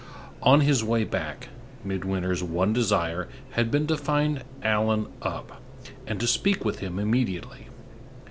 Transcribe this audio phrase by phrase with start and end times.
[0.41, 1.49] On his way back,
[1.83, 5.61] Midwinter's one desire had been to find Allan up,
[6.07, 7.67] and to speak to him immediately.